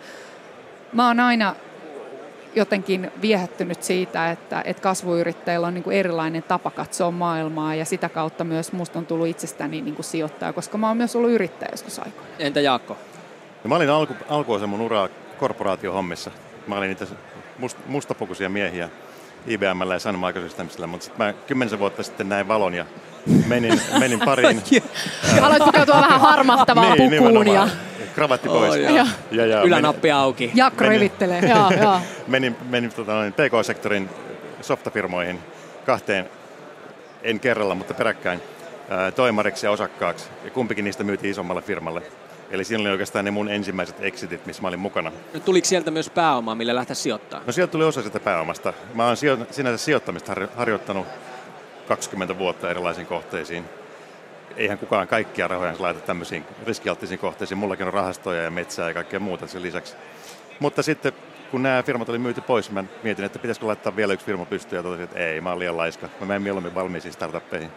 mä 0.93 1.07
oon 1.07 1.19
aina 1.19 1.55
jotenkin 2.55 3.11
viehättynyt 3.21 3.83
siitä, 3.83 4.31
että, 4.31 4.61
että 4.65 4.81
kasvuyrittäjillä 4.81 5.67
on 5.67 5.73
niin 5.73 5.83
kuin 5.83 5.97
erilainen 5.97 6.43
tapa 6.43 6.71
katsoa 6.71 7.11
maailmaa 7.11 7.75
ja 7.75 7.85
sitä 7.85 8.09
kautta 8.09 8.43
myös 8.43 8.71
musta 8.71 8.99
on 8.99 9.05
tullut 9.05 9.27
itsestäni 9.27 9.81
niin 9.81 9.95
kuin 9.95 10.05
sijoittaja, 10.05 10.53
koska 10.53 10.77
mä 10.77 10.87
oon 10.87 10.97
myös 10.97 11.15
ollut 11.15 11.31
yrittäjä 11.31 11.69
joskus 11.71 11.99
aikoina. 11.99 12.29
Entä 12.39 12.61
Jaakko? 12.61 12.97
No 13.63 13.67
mä 13.67 13.75
olin 13.75 13.89
alku, 13.89 14.13
alkuosa 14.29 14.67
mun 14.67 14.81
uraa 14.81 15.09
korporaatiohommissa. 15.37 16.31
Mä 16.67 16.77
olin 16.77 16.87
niitä 16.87 17.05
must, 17.57 17.77
mustapukuisia 17.87 18.49
miehiä 18.49 18.89
IBMllä 19.47 19.93
ja 19.93 20.27
Microsystemsillä, 20.27 20.87
mutta 20.87 21.05
sitten 21.05 21.25
mä 21.25 21.33
kymmenisen 21.33 21.79
vuotta 21.79 22.03
sitten 22.03 22.29
näin 22.29 22.47
valon 22.47 22.73
ja 22.73 22.85
menin, 23.47 23.81
menin 23.99 24.19
pariin. 24.19 24.61
ja 25.35 25.45
aloit 25.45 25.63
pukeutua 25.63 25.95
vähän 25.95 26.21
harmahtavaa 26.21 26.95
niin, 26.95 27.23
pukuun. 27.23 27.47
Ja... 27.47 27.67
Kravatti 28.15 28.49
pois. 28.49 28.69
Oh, 28.69 28.75
ja, 28.75 29.05
ja, 29.31 29.45
ja, 29.45 29.61
Ylänappi 29.61 30.07
menin, 30.07 30.15
auki. 30.15 30.51
Jakko 30.53 30.83
revittelee. 30.83 31.39
ja, 31.39 31.71
ja. 31.79 32.01
Menin, 32.27 32.55
menin 32.69 32.91
tota, 32.91 33.13
PK-sektorin 33.31 34.09
softafirmoihin 34.61 35.39
kahteen, 35.85 36.29
en 37.23 37.39
kerralla, 37.39 37.75
mutta 37.75 37.93
peräkkäin, 37.93 38.41
toimariksi 39.15 39.65
ja 39.65 39.71
osakkaaksi. 39.71 40.25
Ja 40.43 40.51
kumpikin 40.51 40.85
niistä 40.85 41.03
myytiin 41.03 41.31
isommalle 41.31 41.61
firmalle. 41.61 42.01
Eli 42.51 42.63
siinä 42.63 42.81
oli 42.81 42.89
oikeastaan 42.89 43.25
ne 43.25 43.31
mun 43.31 43.49
ensimmäiset 43.49 43.95
exitit, 43.99 44.45
missä 44.45 44.61
mä 44.61 44.67
olin 44.67 44.79
mukana. 44.79 45.11
No, 45.33 45.39
tuliko 45.39 45.65
sieltä 45.65 45.91
myös 45.91 46.09
pääomaa, 46.09 46.55
millä 46.55 46.75
lähteä 46.75 46.95
sijoittamaan? 46.95 47.45
No 47.47 47.53
sieltä 47.53 47.71
tuli 47.71 47.83
osa 47.83 48.01
sitä 48.01 48.19
pääomasta. 48.19 48.73
Mä 48.93 49.05
oon 49.05 49.17
sijo- 49.17 49.47
sinänsä 49.51 49.85
sijoittamista 49.85 50.35
harjoittanut 50.55 51.07
20 51.89 52.37
vuotta 52.37 52.69
erilaisiin 52.69 53.07
kohteisiin. 53.07 53.65
Eihän 54.57 54.77
kukaan 54.77 55.07
kaikkia 55.07 55.47
rahoja 55.47 55.73
laita 55.79 55.99
tämmöisiin 55.99 56.45
riskialttisiin 56.65 57.19
kohteisiin. 57.19 57.57
Mullakin 57.57 57.87
on 57.87 57.93
rahastoja 57.93 58.43
ja 58.43 58.51
metsää 58.51 58.87
ja 58.87 58.93
kaikkea 58.93 59.19
muuta 59.19 59.47
sen 59.47 59.61
lisäksi. 59.61 59.95
Mutta 60.59 60.83
sitten 60.83 61.13
kun 61.51 61.63
nämä 61.63 61.83
firmat 61.83 62.09
oli 62.09 62.17
myyty 62.17 62.41
pois, 62.41 62.71
mä 62.71 62.83
mietin, 63.03 63.25
että 63.25 63.39
pitäisikö 63.39 63.67
laittaa 63.67 63.95
vielä 63.95 64.13
yksi 64.13 64.25
firma 64.25 64.45
pystyyn 64.45 64.77
ja 64.77 64.83
totesin, 64.83 65.03
että 65.03 65.19
ei, 65.19 65.41
mä 65.41 65.49
oon 65.49 65.59
liian 65.59 65.77
laiska. 65.77 66.09
Mä 66.19 66.25
menen 66.25 66.41
mieluummin 66.41 66.75
valmiisiin 66.75 67.13
startuppeihin. 67.13 67.69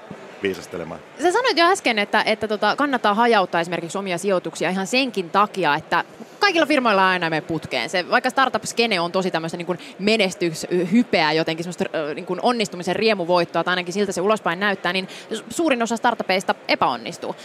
viisastelemaan. 0.42 1.00
Sä 1.22 1.32
sanoit 1.32 1.58
jo 1.58 1.66
äsken, 1.66 1.98
että, 1.98 2.22
että 2.26 2.48
tota, 2.48 2.76
kannattaa 2.76 3.14
hajauttaa 3.14 3.60
esimerkiksi 3.60 3.98
omia 3.98 4.18
sijoituksia 4.18 4.70
ihan 4.70 4.86
senkin 4.86 5.30
takia, 5.30 5.74
että 5.74 6.04
kaikilla 6.42 6.66
firmoilla 6.66 7.08
aina 7.08 7.30
me 7.30 7.40
putkeen. 7.40 7.90
Se, 7.90 8.10
vaikka 8.10 8.30
startup-skene 8.30 9.00
on 9.00 9.12
tosi 9.12 9.30
tämmöistä 9.30 9.56
niin 9.56 9.78
menestyshypeä, 9.98 11.32
jotenkin 11.32 11.64
semmoista 11.64 11.84
niin 12.14 12.26
kuin 12.26 12.40
onnistumisen 12.42 12.96
riemuvoittoa, 12.96 13.64
tai 13.64 13.72
ainakin 13.72 13.94
siltä 13.94 14.12
se 14.12 14.20
ulospäin 14.20 14.60
näyttää, 14.60 14.92
niin 14.92 15.08
suurin 15.50 15.82
osa 15.82 15.96
startupeista 15.96 16.54
epäonnistuu. 16.68 17.36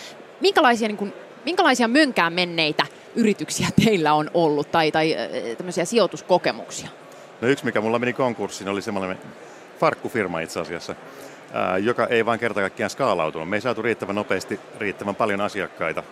Minkälaisia, 0.42 0.88
niin 0.88 0.98
kuin, 0.98 1.14
minkälaisia 1.46 1.88
mönkään 1.88 2.34
menneitä 2.34 2.86
yrityksiä 3.16 3.68
teillä 3.86 4.14
on 4.14 4.32
ollut, 4.34 4.72
tai, 4.72 4.92
tai 4.92 5.16
tämmöisiä 5.58 5.86
sijoituskokemuksia? 5.86 6.90
No 7.42 7.48
yksi, 7.48 7.66
mikä 7.66 7.82
mulla 7.82 8.00
meni 8.00 8.14
konkurssiin, 8.14 8.70
oli 8.70 8.82
semmoinen 8.82 9.18
farkkufirma 9.80 10.40
itse 10.40 10.60
asiassa, 10.60 10.96
joka 11.84 12.08
ei 12.08 12.26
vaan 12.26 12.40
kerta 12.40 12.60
kaikkiaan 12.60 12.90
skaalautunut. 12.90 13.50
Me 13.50 13.58
ei 13.58 13.62
saatu 13.62 13.82
riittävän 13.82 14.16
nopeasti 14.16 14.60
riittävän 14.80 15.16
paljon 15.16 15.42
asiakkaita. 15.42 16.04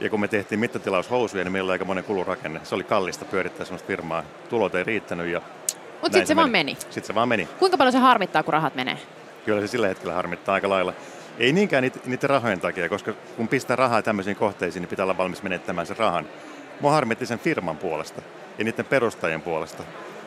Ja 0.00 0.10
kun 0.10 0.20
me 0.20 0.28
tehtiin 0.28 0.58
mittatilaushousuja, 0.58 1.44
niin 1.44 1.52
meillä 1.52 1.68
oli 1.68 1.72
aika 1.72 1.84
monen 1.84 2.04
kulurakenne. 2.04 2.60
Se 2.64 2.74
oli 2.74 2.84
kallista 2.84 3.24
pyörittää 3.24 3.64
sellaista 3.64 3.86
firmaa. 3.86 4.22
Tulot 4.48 4.74
ei 4.74 4.84
riittänyt 4.84 5.26
ja 5.26 5.40
Mutta 5.40 6.02
sitten 6.02 6.26
se, 6.26 6.30
se 6.30 6.36
vaan 6.36 6.50
meni. 6.50 6.74
Sitten 6.74 7.04
se 7.04 7.14
vaan 7.14 7.28
meni. 7.28 7.48
Kuinka 7.58 7.76
paljon 7.76 7.92
se 7.92 7.98
harmittaa, 7.98 8.42
kun 8.42 8.52
rahat 8.52 8.74
menee? 8.74 8.98
Kyllä 9.44 9.60
se 9.60 9.66
sillä 9.66 9.88
hetkellä 9.88 10.14
harmittaa 10.14 10.54
aika 10.54 10.68
lailla. 10.68 10.92
Ei 11.38 11.52
niinkään 11.52 11.82
niitä, 11.82 11.98
niitä 12.06 12.26
rahojen 12.26 12.60
takia, 12.60 12.88
koska 12.88 13.12
kun 13.36 13.48
pistää 13.48 13.76
rahaa 13.76 14.02
tämmöisiin 14.02 14.36
kohteisiin, 14.36 14.80
niin 14.80 14.88
pitää 14.88 15.04
olla 15.04 15.16
valmis 15.16 15.42
menettämään 15.42 15.86
sen 15.86 15.96
rahan. 15.96 16.26
Mua 16.80 16.92
harmitti 16.92 17.26
sen 17.26 17.38
firman 17.38 17.76
puolesta 17.76 18.22
ja 18.58 18.64
niiden 18.64 18.84
perustajien 18.84 19.42
puolesta 19.42 19.82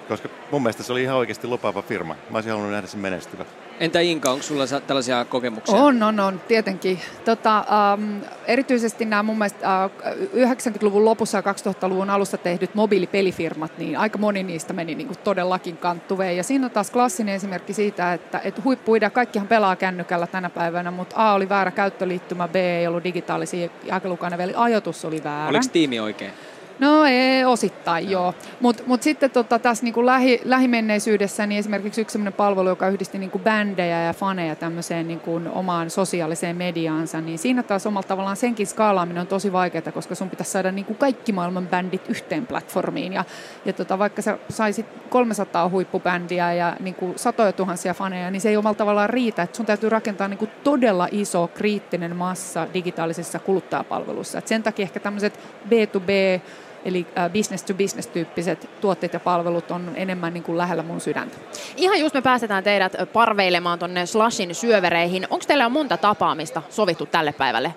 koska 0.10 0.30
mun 0.52 0.64
mielestä 0.64 0.84
se 0.84 0.92
oli 0.92 1.04
ihan 1.04 1.18
oikeasti 1.18 1.48
lupaava 1.48 1.82
firma. 1.82 2.16
Mä 2.30 2.38
olisin 2.38 2.52
halunnut 2.52 2.72
nähdä 2.72 2.88
sen 2.88 3.00
menestyvä. 3.00 3.46
Entä 3.80 4.00
Inka, 4.00 4.32
onko 4.32 4.44
sulla 4.44 4.68
tällaisia 4.88 5.26
kokemuksia? 5.26 5.76
On, 5.76 6.04
on, 6.04 6.20
on, 6.20 6.42
tietenkin. 6.48 7.00
Tota, 7.26 7.66
um, 7.94 8.22
erityisesti 8.48 9.06
nämä 9.06 9.24
mun 9.24 9.38
mielestä 9.38 9.86
uh, 9.86 9.92
90-luvun 10.36 11.06
lopussa 11.06 11.38
ja 11.38 11.42
2000-luvun 11.42 12.10
alussa 12.10 12.38
tehdyt 12.38 12.76
mobiilipelifirmat, 12.76 13.78
niin 13.78 13.98
aika 13.98 14.18
moni 14.18 14.44
niistä 14.44 14.74
meni 14.74 14.96
niin 14.96 15.08
kuin 15.08 15.20
todellakin 15.24 15.78
kanttuveen. 15.78 16.38
Ja 16.38 16.44
siinä 16.44 16.66
on 16.66 16.72
taas 16.72 16.92
klassinen 16.92 17.36
esimerkki 17.36 17.74
siitä, 17.74 18.14
että, 18.14 18.42
että 18.44 18.62
huippuidea, 18.62 19.10
kaikkihan 19.10 19.48
pelaa 19.48 19.76
kännykällä 19.76 20.28
tänä 20.28 20.50
päivänä, 20.50 20.92
mutta 20.92 21.16
A 21.18 21.34
oli 21.34 21.50
väärä 21.50 21.72
käyttöliittymä, 21.72 22.48
B 22.48 22.56
ei 22.56 22.88
ollut 22.88 23.04
digitaalisia 23.04 23.70
jakelukanavia, 23.84 24.44
eli 24.44 24.54
ajoitus 24.56 25.06
oli 25.06 25.24
väärä. 25.24 25.50
Oliko 25.50 25.66
tiimi 25.72 26.00
oikein? 26.00 26.32
No 26.80 27.06
ei, 27.06 27.46
osittain 27.46 28.10
joo. 28.10 28.34
Mutta 28.60 28.84
mut 28.86 29.04
sitten 29.04 29.32
tota, 29.32 29.60
tässä 29.60 29.84
niinku 29.84 30.06
lähi, 30.06 30.42
lähimenneisyydessä 30.44 31.46
niin 31.46 31.60
esimerkiksi 31.60 32.02
yksi 32.02 32.14
sellainen 32.14 32.34
palvelu, 32.34 32.70
joka 32.70 32.90
yhdisti 32.90 33.18
niinku 33.18 33.40
bändejä 33.40 34.04
ja 34.04 34.14
faneja 34.14 34.56
tämmöiseen 34.56 35.08
niinku 35.08 35.42
omaan 35.52 35.90
sosiaaliseen 35.90 36.56
mediaansa, 36.56 37.22
niin 37.22 37.40
siinä 37.40 37.64
taas 37.64 37.88
omalla 37.88 38.08
tavallaan 38.08 38.38
senkin 38.38 38.68
skaalaaminen 38.68 39.22
on 39.22 39.28
tosi 39.28 39.54
vaikeaa, 39.54 39.92
koska 39.94 40.16
sun 40.16 40.30
pitäisi 40.30 40.52
saada 40.52 40.72
niinku 40.72 40.94
kaikki 40.94 41.32
maailman 41.32 41.68
bändit 41.68 42.10
yhteen 42.10 42.48
platformiin. 42.48 43.14
Ja, 43.14 43.26
ja 43.66 43.74
tota, 43.74 44.00
vaikka 44.00 44.22
sä 44.22 44.38
saisit 44.50 44.86
300 45.10 45.70
huippubändiä 45.70 46.54
ja 46.54 46.76
niinku 46.80 47.14
satoja 47.16 47.52
tuhansia 47.52 47.94
faneja, 47.94 48.32
niin 48.32 48.42
se 48.42 48.50
ei 48.50 48.58
omalla 48.58 48.78
tavallaan 48.78 49.10
riitä. 49.10 49.44
Et 49.44 49.56
sun 49.56 49.66
täytyy 49.66 49.90
rakentaa 49.90 50.28
niinku 50.28 50.48
todella 50.64 51.08
iso 51.12 51.50
kriittinen 51.54 52.16
massa 52.16 52.68
digitaalisissa 52.74 53.40
kuluttajapalveluissa. 53.40 54.38
Et 54.38 54.48
sen 54.48 54.64
takia 54.64 54.84
ehkä 54.84 55.00
tämmöiset 55.00 55.40
B2B 55.70 56.42
Eli 56.86 57.08
business 57.34 57.64
to 57.64 57.74
business 57.74 58.08
tyyppiset 58.08 58.70
tuotteet 58.82 59.14
ja 59.14 59.20
palvelut 59.20 59.72
on 59.72 59.92
enemmän 59.96 60.34
niin 60.34 60.44
kuin 60.44 60.58
lähellä 60.58 60.84
mun 60.84 61.02
sydäntä. 61.02 61.38
Ihan 61.78 62.00
just 62.00 62.16
me 62.16 62.22
päästetään 62.22 62.64
teidät 62.64 62.94
parveilemaan 63.14 63.80
tuonne 63.80 64.06
Slashin 64.06 64.56
syövereihin. 64.56 65.28
Onko 65.30 65.46
teillä 65.48 65.70
monta 65.70 65.98
tapaamista 65.98 66.62
sovittu 66.70 67.06
tälle 67.06 67.34
päivälle? 67.34 67.74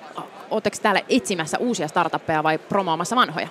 Oletteko 0.51 0.77
täällä 0.83 1.01
etsimässä 1.09 1.59
uusia 1.59 1.89
startuppeja 1.89 2.43
vai 2.43 2.59
promoamassa 2.59 3.17
vanhoja? 3.17 3.49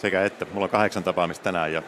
Sekä 0.00 0.24
että. 0.24 0.46
Mulla 0.52 0.64
on 0.64 0.70
kahdeksan 0.70 1.04
tapaamista 1.04 1.44
tänään 1.44 1.72
ja 1.72 1.82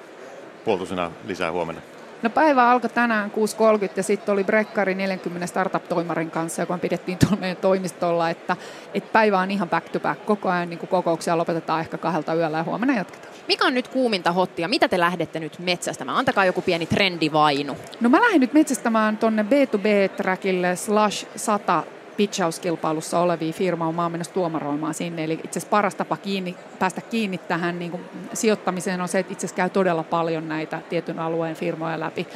puoltusena 0.65 1.11
lisää 1.27 1.53
huomenna. 1.53 1.83
No 2.23 2.31
päivä 2.31 2.71
alkoi 2.71 2.91
tänään 2.91 3.31
6.30 3.31 3.93
ja 3.97 4.03
sitten 4.03 4.33
oli 4.33 4.45
brekkari 4.45 4.95
40 4.95 5.47
startup-toimarin 5.47 6.31
kanssa, 6.31 6.63
joka 6.63 6.79
pidettiin 6.79 7.19
tuolla 7.19 7.37
meidän 7.37 7.57
toimistolla, 7.57 8.31
että, 8.31 8.57
että 8.95 9.13
päivä 9.13 9.39
on 9.39 9.51
ihan 9.51 9.69
back 9.69 9.89
to 9.89 10.01
back. 10.01 10.27
Koko 10.27 10.49
ajan 10.49 10.71
niin 10.71 10.79
kokouksia 10.79 11.39
lopetetaan 11.39 11.81
ehkä 11.81 11.99
kahdelta 11.99 12.35
yöllä 12.35 12.57
ja 12.57 12.65
huomenna 12.65 12.97
jatketaan. 12.97 13.35
Mikä 13.49 13.67
on 13.67 13.75
nyt 13.75 13.89
kuuminta 13.89 14.33
hottia? 14.33 14.69
Mitä 14.69 14.89
te 14.89 14.99
lähdette 14.99 15.41
nyt 15.41 15.59
metsästämään? 15.59 16.19
Antakaa 16.19 16.45
joku 16.45 16.63
pieni 16.63 16.87
trendivainu. 16.87 17.77
No 18.01 18.09
mä 18.09 18.21
lähdin 18.21 18.41
nyt 18.41 18.53
metsästämään 18.53 19.17
tonne 19.17 19.43
B2B-trackille 19.43 20.77
slash 20.77 21.27
100 21.37 21.83
pitchauskilpailussa 22.19 23.19
olevia 23.19 23.53
firmaa, 23.53 24.09
menossa 24.09 24.35
tuomaroimaan 24.35 24.95
sinne. 24.95 25.25
Eli 25.25 25.33
itse 25.33 25.49
asiassa 25.51 25.71
paras 25.71 25.95
tapa 25.95 26.17
kiinni, 26.17 26.57
päästä 26.79 27.01
kiinni 27.01 27.39
tähän 27.39 27.79
niin 27.79 27.91
kuin 27.91 28.03
sijoittamiseen 28.33 29.01
on 29.01 29.09
se, 29.09 29.19
että 29.19 29.33
itse 29.33 29.47
asiassa 29.47 29.57
käy 29.57 29.71
todella 29.71 30.03
paljon 30.03 30.49
näitä 30.49 30.81
tietyn 30.89 31.19
alueen 31.19 31.57
firmoja 31.57 32.01
läpi. 32.01 32.27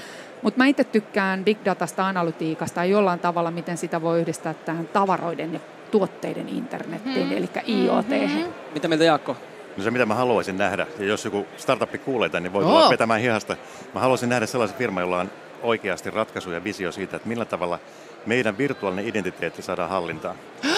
Mutta 0.43 0.59
mä 0.59 0.67
itse 0.67 0.85
tykkään 0.85 1.45
big 1.45 1.59
datasta, 1.65 2.09
analytiikasta 2.09 2.81
ja 2.81 2.85
jollain 2.85 3.21
tavalla, 3.21 3.51
miten 3.51 3.77
sitä 3.77 4.03
voi 4.03 4.21
yhdistää 4.21 4.55
tähän 4.55 4.89
tavaroiden 4.89 5.55
ja 5.55 5.61
tuotteiden 5.91 6.49
internettiin, 6.49 7.27
mm. 7.27 7.37
eli 7.37 7.49
IoT. 7.69 8.09
Mm-hmm. 8.09 8.53
Mitä 8.75 8.89
mieltä 8.89 9.05
Jaakko? 9.05 9.37
No 9.77 9.83
se, 9.83 9.91
mitä 9.91 10.07
mä 10.07 10.15
haluaisin 10.15 10.59
nähdä, 10.59 10.87
ja 10.99 11.05
jos 11.05 11.25
joku 11.25 11.47
startup 11.57 11.91
kuulee 12.05 12.29
tämän, 12.29 12.43
niin 12.43 12.53
voi 12.53 12.65
tulla 12.65 12.91
vetämään 12.91 13.21
hihasta. 13.21 13.57
Mä 13.95 14.01
haluaisin 14.01 14.29
nähdä 14.29 14.47
sellaisen 14.47 14.77
firman, 14.79 15.03
jolla 15.03 15.21
on 15.21 15.31
oikeasti 15.63 16.11
ratkaisu 16.11 16.51
ja 16.51 16.65
visio 16.65 16.93
siitä, 16.93 17.17
että 17.17 17.29
millä 17.29 17.45
tavalla 17.45 17.79
meidän 18.27 18.59
virtuaalinen 18.59 19.09
identiteetti 19.09 19.63
saadaan 19.63 19.91
hallintaan. 19.91 20.37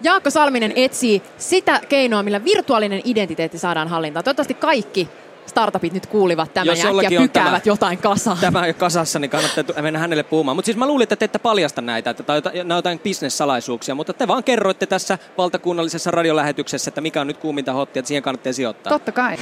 Jaakko 0.00 0.30
Salminen 0.30 0.72
etsii 0.76 1.22
sitä 1.38 1.80
keinoa, 1.88 2.22
millä 2.22 2.44
virtuaalinen 2.44 3.02
identiteetti 3.04 3.58
saadaan 3.58 3.88
hallintaan. 3.88 4.24
Toivottavasti 4.24 4.54
kaikki 4.54 5.08
startupit 5.48 5.92
nyt 5.92 6.06
kuulivat 6.06 6.54
tämän 6.54 6.66
Jos 6.66 6.82
ja 6.84 7.20
pykäävät 7.20 7.32
tämä, 7.32 7.60
jotain 7.64 7.98
kasaan. 7.98 8.38
Tämä 8.38 8.60
on 8.60 8.74
kasassa, 8.74 9.18
niin 9.18 9.30
kannattaa 9.30 9.82
mennä 9.82 9.98
hänelle 9.98 10.22
puhumaan. 10.22 10.56
Mutta 10.56 10.66
siis 10.66 10.76
mä 10.76 10.86
luulin, 10.86 11.02
että 11.02 11.16
te 11.16 11.24
ette 11.24 11.38
paljasta 11.38 11.80
näitä, 11.80 12.10
että 12.10 12.22
tämä 12.22 12.36
on 12.60 12.76
jotain 12.76 12.98
bisnessalaisuuksia, 12.98 13.94
mutta 13.94 14.12
te 14.12 14.28
vaan 14.28 14.44
kerroitte 14.44 14.86
tässä 14.86 15.18
valtakunnallisessa 15.38 16.10
radiolähetyksessä, 16.10 16.90
että 16.90 17.00
mikä 17.00 17.20
on 17.20 17.26
nyt 17.26 17.38
kuuminta 17.38 17.72
hottia, 17.72 18.00
että 18.00 18.08
siihen 18.08 18.22
kannattaa 18.22 18.52
sijoittaa. 18.52 18.90
Totta 18.90 19.12
kai. 19.12 19.36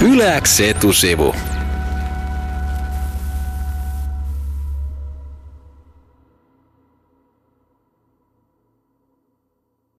Yläks 0.00 0.60
etusivu. 0.60 1.34